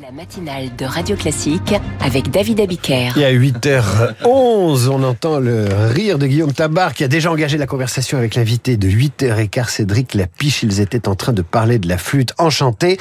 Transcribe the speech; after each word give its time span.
La 0.00 0.12
matinale 0.12 0.74
de 0.78 0.86
Radio 0.86 1.14
Classique 1.14 1.74
avec 2.00 2.30
David 2.30 2.60
Abiker. 2.60 3.18
Et 3.18 3.24
à 3.26 3.32
8h11, 3.32 4.88
on 4.88 5.02
entend 5.02 5.38
le 5.38 5.66
rire 5.90 6.18
de 6.18 6.26
Guillaume 6.26 6.54
Tabar 6.54 6.94
qui 6.94 7.04
a 7.04 7.08
déjà 7.08 7.30
engagé 7.30 7.58
la 7.58 7.66
conversation 7.66 8.16
avec 8.16 8.34
l'invité 8.34 8.78
de 8.78 8.88
8h15, 8.88 9.68
Cédric 9.68 10.14
Lapiche. 10.14 10.62
Ils 10.62 10.80
étaient 10.80 11.06
en 11.06 11.16
train 11.16 11.34
de 11.34 11.42
parler 11.42 11.78
de 11.78 11.86
la 11.86 11.98
flûte 11.98 12.32
enchantée. 12.38 12.96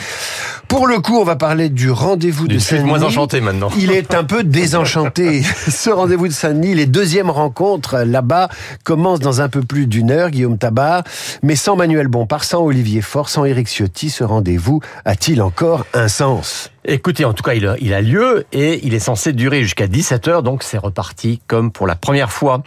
Pour 0.70 0.86
le 0.86 1.00
coup, 1.00 1.18
on 1.18 1.24
va 1.24 1.36
parler 1.36 1.70
du 1.70 1.90
rendez-vous 1.90 2.48
de 2.48 2.60
Saint-Denis. 2.60 2.88
moins 2.88 3.02
enchanté 3.02 3.42
maintenant. 3.42 3.70
Il 3.80 3.90
est 3.90 4.14
un 4.14 4.24
peu 4.24 4.44
désenchanté. 4.44 5.42
Ce 5.68 5.90
rendez-vous 5.90 6.28
de 6.28 6.34
Saint-Denis, 6.34 6.76
les 6.76 6.86
deuxièmes 6.86 7.32
rencontres 7.32 7.98
là-bas 7.98 8.50
commencent 8.84 9.20
dans 9.20 9.42
un 9.42 9.50
peu 9.50 9.64
plus 9.64 9.88
d'une 9.88 10.12
heure, 10.12 10.30
Guillaume 10.30 10.60
Tabar. 10.60 11.04
Mais 11.42 11.56
sans 11.56 11.76
Manuel 11.76 12.08
Bompard, 12.08 12.44
sans 12.44 12.62
Olivier 12.62 13.02
Faure, 13.02 13.30
sans 13.30 13.46
Éric 13.46 13.68
Ciotti, 13.68 14.12
ce 14.12 14.24
rendez-vous 14.24 14.80
a-t-il 15.06 15.42
encore 15.42 15.88
un 15.96 16.08
sens? 16.08 16.70
Écoutez, 16.86 17.26
en 17.26 17.34
tout 17.34 17.44
cas, 17.44 17.54
il 17.54 17.68
a, 17.68 17.76
il 17.82 17.94
a, 17.94 18.02
lieu 18.02 18.46
et 18.54 18.80
il 18.84 18.94
est 18.94 19.00
censé 19.00 19.34
durer 19.34 19.62
jusqu'à 19.62 19.86
17h, 19.86 20.44
donc 20.44 20.64
c'est 20.64 20.78
reparti 20.78 21.42
comme 21.46 21.72
pour 21.72 21.88
la 21.88 21.96
première 21.96 22.32
fois. 22.32 22.64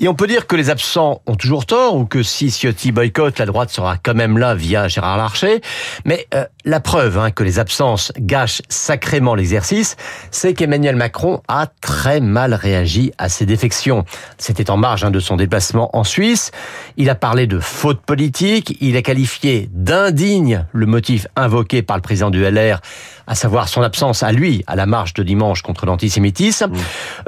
Et 0.00 0.08
on 0.08 0.14
peut 0.14 0.26
dire 0.26 0.48
que 0.48 0.56
les 0.56 0.68
absents 0.68 1.22
ont 1.26 1.36
toujours 1.36 1.64
tort 1.64 1.96
ou 1.96 2.04
que 2.04 2.24
si 2.24 2.50
Ciotti 2.50 2.90
boycotte, 2.90 3.38
la 3.38 3.46
droite 3.46 3.70
sera 3.70 3.96
quand 3.96 4.14
même 4.14 4.36
là 4.36 4.56
via 4.56 4.88
Gérard 4.88 5.16
Larcher. 5.16 5.60
Mais 6.04 6.26
euh, 6.34 6.44
la 6.64 6.80
preuve 6.80 7.18
hein, 7.18 7.30
que 7.30 7.41
les 7.42 7.58
absences 7.58 8.12
gâchent 8.18 8.62
sacrément 8.68 9.34
l'exercice, 9.34 9.96
c'est 10.30 10.54
qu'Emmanuel 10.54 10.96
Macron 10.96 11.42
a 11.48 11.66
très 11.80 12.20
mal 12.20 12.54
réagi 12.54 13.12
à 13.18 13.28
ces 13.28 13.46
défections. 13.46 14.04
C'était 14.38 14.70
en 14.70 14.76
marge 14.76 15.04
hein, 15.04 15.10
de 15.10 15.20
son 15.20 15.36
déplacement 15.36 15.96
en 15.96 16.04
Suisse. 16.04 16.50
Il 16.96 17.10
a 17.10 17.14
parlé 17.14 17.46
de 17.46 17.58
faute 17.58 18.00
politique, 18.00 18.76
il 18.80 18.96
a 18.96 19.02
qualifié 19.02 19.68
d'indigne 19.72 20.66
le 20.72 20.86
motif 20.86 21.26
invoqué 21.36 21.82
par 21.82 21.96
le 21.96 22.02
président 22.02 22.30
du 22.30 22.42
LR, 22.42 22.80
à 23.26 23.34
savoir 23.34 23.68
son 23.68 23.82
absence 23.82 24.22
à 24.22 24.32
lui 24.32 24.64
à 24.66 24.76
la 24.76 24.86
marche 24.86 25.14
de 25.14 25.22
dimanche 25.22 25.62
contre 25.62 25.86
l'antisémitisme. 25.86 26.66
Mmh. 26.66 26.76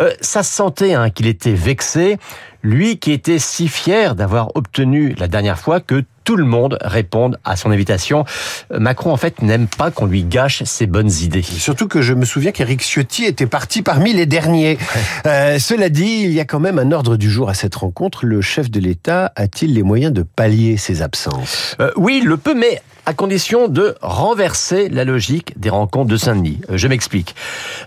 Euh, 0.00 0.12
ça 0.20 0.42
se 0.42 0.52
sentait 0.52 0.94
hein, 0.94 1.10
qu'il 1.10 1.26
était 1.26 1.52
vexé, 1.52 2.18
lui 2.62 2.98
qui 2.98 3.12
était 3.12 3.38
si 3.38 3.68
fier 3.68 4.14
d'avoir 4.14 4.56
obtenu 4.56 5.14
la 5.18 5.28
dernière 5.28 5.58
fois 5.58 5.80
que 5.80 6.04
tout 6.24 6.36
le 6.36 6.44
monde 6.44 6.78
réponde 6.80 7.38
à 7.44 7.56
son 7.56 7.70
invitation. 7.70 8.24
Euh, 8.72 8.78
Macron, 8.78 9.12
en 9.12 9.16
fait, 9.16 9.42
n'aime 9.42 9.66
pas 9.66 9.90
qu'on 9.90 10.06
lui 10.06 10.24
gâche 10.24 10.62
ses 10.64 10.86
bonnes 10.86 11.10
idées. 11.10 11.42
Surtout 11.42 11.86
que 11.86 12.02
je 12.02 12.14
me 12.14 12.24
souviens 12.24 12.50
qu'Éric 12.50 12.82
Ciotti 12.82 13.24
était 13.24 13.46
parti 13.46 13.82
parmi 13.82 14.12
les 14.12 14.26
derniers. 14.26 14.78
Euh, 15.26 15.58
cela 15.58 15.88
dit, 15.88 16.22
il 16.24 16.32
y 16.32 16.40
a 16.40 16.44
quand 16.44 16.60
même 16.60 16.78
un 16.78 16.92
ordre 16.92 17.16
du 17.16 17.30
jour 17.30 17.48
à 17.48 17.54
cette 17.54 17.74
rencontre. 17.74 18.24
Le 18.24 18.40
chef 18.40 18.70
de 18.70 18.80
l'État 18.80 19.32
a-t-il 19.36 19.74
les 19.74 19.82
moyens 19.82 20.12
de 20.12 20.22
pallier 20.22 20.76
ses 20.76 21.02
absences? 21.02 21.76
Euh, 21.80 21.90
Oui, 21.96 22.20
il 22.22 22.28
le 22.28 22.36
peut, 22.36 22.54
mais 22.54 22.80
à 23.06 23.12
condition 23.12 23.68
de 23.68 23.94
renverser 24.00 24.88
la 24.88 25.04
logique 25.04 25.58
des 25.60 25.68
rencontres 25.68 26.08
de 26.08 26.16
Saint-Denis. 26.16 26.60
Euh, 26.70 26.78
je 26.78 26.88
m'explique. 26.88 27.34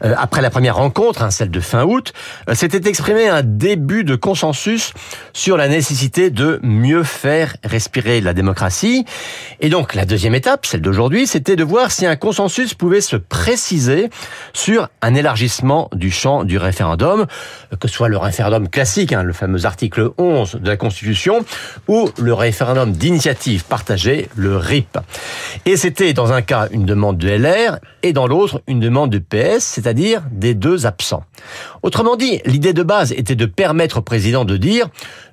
Après 0.01 0.43
la 0.43 0.51
première 0.51 0.75
rencontre, 0.75 1.23
hein, 1.23 1.31
celle 1.31 1.49
de 1.49 1.59
fin 1.59 1.83
août, 1.83 2.13
s'était 2.53 2.87
exprimé 2.87 3.27
un 3.27 3.41
début 3.41 4.03
de 4.03 4.15
consensus 4.15 4.93
sur 5.33 5.57
la 5.57 5.67
nécessité 5.67 6.29
de 6.29 6.59
mieux 6.61 7.03
faire 7.03 7.55
respirer 7.63 8.21
la 8.27 8.33
démocratie. 8.33 9.05
Et 9.59 9.69
donc 9.69 9.95
la 9.95 10.05
deuxième 10.05 10.35
étape, 10.35 10.65
celle 10.65 10.81
d'aujourd'hui, 10.81 11.25
c'était 11.25 11.55
de 11.55 11.63
voir 11.63 11.91
si 11.91 12.05
un 12.05 12.15
consensus 12.15 12.75
pouvait 12.75 13.01
se 13.01 13.15
préciser 13.15 14.09
sur 14.53 14.89
un 15.01 15.15
élargissement 15.15 15.89
du 15.93 16.11
champ 16.11 16.43
du 16.43 16.57
référendum, 16.57 17.25
que 17.79 17.87
ce 17.87 17.93
soit 17.93 18.09
le 18.09 18.17
référendum 18.17 18.69
classique, 18.69 19.13
hein, 19.13 19.23
le 19.23 19.33
fameux 19.33 19.65
article 19.65 20.11
11 20.17 20.55
de 20.61 20.67
la 20.67 20.77
Constitution, 20.77 21.43
ou 21.87 22.09
le 22.19 22.33
référendum 22.33 22.91
d'initiative 22.91 23.63
partagée, 23.65 24.29
le 24.35 24.57
RIP. 24.57 24.97
Et 25.65 25.77
c'était 25.77 26.13
dans 26.13 26.33
un 26.33 26.41
cas 26.41 26.67
une 26.71 26.85
demande 26.85 27.17
de 27.17 27.29
LR 27.29 27.79
et 28.03 28.13
dans 28.13 28.27
l'autre 28.27 28.61
une 28.67 28.79
demande 28.79 29.09
de 29.09 29.19
PS, 29.19 29.63
c'est-à-dire 29.63 30.21
des 30.31 30.53
deux 30.53 30.85
absents. 30.85 31.23
Autrement 31.81 32.15
dit, 32.15 32.41
l'idée 32.45 32.73
de 32.73 32.83
base 32.83 33.13
était 33.13 33.35
de 33.35 33.45
permettre 33.45 33.97
au 33.97 34.01
président 34.01 34.43
de 34.43 34.57
dire 34.57 34.89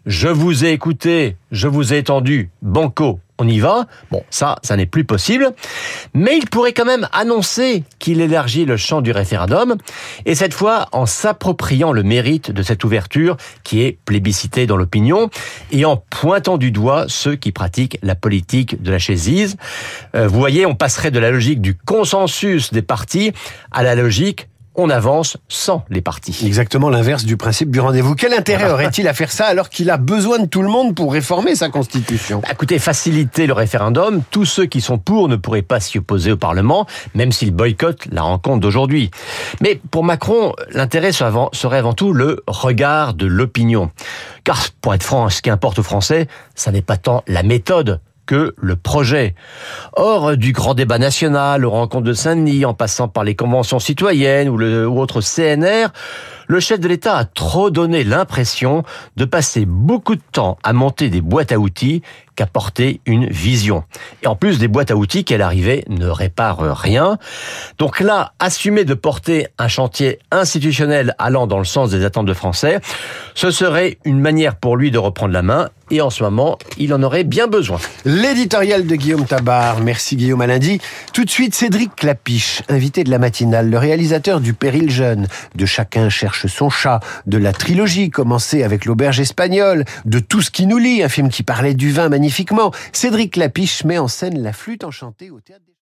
je 0.06 0.28
vous 0.28 0.64
ai 0.64 0.72
écouté, 0.72 1.36
je 1.50 1.66
vous 1.66 1.94
ai 1.94 2.00
entendu, 2.00 2.50
on 3.38 3.48
y 3.48 3.58
va. 3.58 3.86
Bon, 4.10 4.22
ça, 4.30 4.56
ça 4.62 4.76
n'est 4.76 4.86
plus 4.86 5.04
possible. 5.04 5.52
Mais 6.14 6.36
il 6.36 6.48
pourrait 6.48 6.72
quand 6.72 6.84
même 6.84 7.08
annoncer 7.12 7.84
qu'il 7.98 8.20
élargit 8.20 8.64
le 8.64 8.76
champ 8.76 9.00
du 9.00 9.10
référendum, 9.10 9.76
et 10.24 10.34
cette 10.34 10.54
fois 10.54 10.86
en 10.92 11.06
s'appropriant 11.06 11.92
le 11.92 12.02
mérite 12.02 12.50
de 12.50 12.62
cette 12.62 12.84
ouverture 12.84 13.36
qui 13.62 13.82
est 13.82 13.98
plébiscitée 14.04 14.66
dans 14.66 14.76
l'opinion, 14.76 15.30
et 15.72 15.84
en 15.84 15.96
pointant 15.96 16.58
du 16.58 16.70
doigt 16.70 17.06
ceux 17.08 17.36
qui 17.36 17.52
pratiquent 17.52 17.98
la 18.02 18.14
politique 18.14 18.82
de 18.82 18.90
la 18.90 18.98
chaisise. 18.98 19.56
Euh, 20.14 20.28
vous 20.28 20.38
voyez, 20.38 20.66
on 20.66 20.74
passerait 20.74 21.10
de 21.10 21.18
la 21.18 21.30
logique 21.30 21.60
du 21.60 21.76
consensus 21.76 22.72
des 22.72 22.82
partis 22.82 23.32
à 23.72 23.82
la 23.82 23.94
logique 23.94 24.48
on 24.74 24.90
avance 24.90 25.36
sans 25.48 25.84
les 25.88 26.00
partis. 26.00 26.44
Exactement 26.46 26.90
l'inverse 26.90 27.24
du 27.24 27.36
principe 27.36 27.70
du 27.70 27.80
rendez-vous. 27.80 28.14
Quel 28.14 28.32
intérêt 28.34 28.70
aurait-il 28.72 29.08
à 29.08 29.14
faire 29.14 29.30
ça 29.30 29.46
alors 29.46 29.68
qu'il 29.68 29.90
a 29.90 29.96
besoin 29.96 30.38
de 30.38 30.46
tout 30.46 30.62
le 30.62 30.68
monde 30.68 30.94
pour 30.94 31.12
réformer 31.12 31.54
sa 31.54 31.68
constitution? 31.68 32.40
Bah, 32.40 32.48
Écoutez, 32.52 32.78
faciliter 32.78 33.46
le 33.46 33.52
référendum, 33.52 34.22
tous 34.30 34.44
ceux 34.44 34.66
qui 34.66 34.80
sont 34.80 34.98
pour 34.98 35.28
ne 35.28 35.36
pourraient 35.36 35.62
pas 35.62 35.80
s'y 35.80 35.98
opposer 35.98 36.32
au 36.32 36.36
Parlement, 36.36 36.86
même 37.14 37.32
s'ils 37.32 37.52
boycottent 37.52 38.06
la 38.10 38.22
rencontre 38.22 38.60
d'aujourd'hui. 38.60 39.10
Mais 39.60 39.80
pour 39.90 40.04
Macron, 40.04 40.52
l'intérêt 40.70 41.12
serait 41.12 41.78
avant 41.78 41.94
tout 41.94 42.12
le 42.12 42.42
regard 42.46 43.14
de 43.14 43.26
l'opinion. 43.26 43.90
Car, 44.44 44.70
pour 44.80 44.94
être 44.94 45.02
franc, 45.02 45.28
ce 45.30 45.40
qui 45.40 45.50
importe 45.50 45.78
aux 45.78 45.84
Français, 45.84 46.28
ça 46.54 46.70
n'est 46.70 46.82
pas 46.82 46.96
tant 46.96 47.22
la 47.26 47.42
méthode 47.42 48.00
que 48.26 48.54
le 48.56 48.76
projet. 48.76 49.34
Or, 49.94 50.36
du 50.36 50.52
grand 50.52 50.74
débat 50.74 50.98
national 50.98 51.64
aux 51.64 51.70
rencontres 51.70 52.04
de 52.04 52.12
Saint-Denis, 52.12 52.64
en 52.64 52.74
passant 52.74 53.08
par 53.08 53.24
les 53.24 53.34
conventions 53.34 53.78
citoyennes 53.78 54.48
ou, 54.48 54.56
le, 54.56 54.88
ou 54.88 55.00
autres 55.00 55.20
CNR, 55.20 55.88
le 56.46 56.60
chef 56.60 56.80
de 56.80 56.88
l'État 56.88 57.16
a 57.16 57.24
trop 57.24 57.70
donné 57.70 58.04
l'impression 58.04 58.84
de 59.16 59.24
passer 59.24 59.64
beaucoup 59.66 60.16
de 60.16 60.22
temps 60.32 60.58
à 60.62 60.72
monter 60.72 61.08
des 61.08 61.20
boîtes 61.20 61.52
à 61.52 61.58
outils 61.58 62.02
qu'à 62.36 62.46
porter 62.46 63.00
une 63.06 63.26
vision. 63.26 63.84
Et 64.22 64.26
en 64.26 64.34
plus, 64.34 64.58
des 64.58 64.68
boîtes 64.68 64.90
à 64.90 64.96
outils 64.96 65.24
qui, 65.24 65.34
à 65.34 65.38
l'arrivée, 65.38 65.84
ne 65.88 66.08
réparent 66.08 66.76
rien. 66.76 67.18
Donc 67.78 68.00
là, 68.00 68.32
assumer 68.38 68.84
de 68.84 68.94
porter 68.94 69.46
un 69.58 69.68
chantier 69.68 70.18
institutionnel 70.30 71.14
allant 71.18 71.46
dans 71.46 71.58
le 71.58 71.64
sens 71.64 71.90
des 71.90 72.04
attentes 72.04 72.26
de 72.26 72.34
Français, 72.34 72.80
ce 73.34 73.50
serait 73.50 73.98
une 74.04 74.20
manière 74.20 74.56
pour 74.56 74.76
lui 74.76 74.90
de 74.90 74.98
reprendre 74.98 75.32
la 75.32 75.42
main 75.42 75.68
et 75.90 76.00
en 76.00 76.10
ce 76.10 76.24
moment, 76.24 76.58
il 76.78 76.94
en 76.94 77.02
aurait 77.02 77.24
bien 77.24 77.46
besoin. 77.46 77.78
L'éditorial 78.04 78.86
de 78.86 78.96
Guillaume 78.96 79.26
Tabar. 79.26 79.80
Merci 79.80 80.16
Guillaume 80.16 80.40
à 80.40 80.46
lundi. 80.46 80.80
Tout 81.12 81.24
de 81.24 81.30
suite, 81.30 81.54
Cédric 81.54 81.94
Clapiche, 81.94 82.62
invité 82.68 83.04
de 83.04 83.10
la 83.10 83.18
matinale, 83.18 83.68
le 83.68 83.78
réalisateur 83.78 84.40
du 84.40 84.54
Péril 84.54 84.90
Jeune, 84.90 85.28
de 85.54 85.66
Chacun 85.66 86.08
cherche 86.08 86.33
son 86.34 86.70
chat, 86.70 87.00
de 87.26 87.38
la 87.38 87.52
trilogie 87.52 88.10
commencée 88.10 88.62
avec 88.62 88.84
l'auberge 88.84 89.20
espagnole, 89.20 89.84
de 90.04 90.18
Tout 90.18 90.42
ce 90.42 90.50
qui 90.50 90.66
nous 90.66 90.78
lie, 90.78 91.02
un 91.02 91.08
film 91.08 91.28
qui 91.28 91.42
parlait 91.42 91.74
du 91.74 91.90
vin 91.92 92.08
magnifiquement. 92.08 92.72
Cédric 92.92 93.34
Clapiche 93.34 93.84
met 93.84 93.98
en 93.98 94.08
scène 94.08 94.42
la 94.42 94.52
flûte 94.52 94.84
enchantée 94.84 95.30
au 95.30 95.40
théâtre 95.40 95.64
des 95.66 95.72